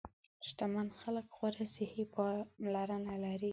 [0.47, 3.49] شتمن خلک غوره صحي پاملرنه لري.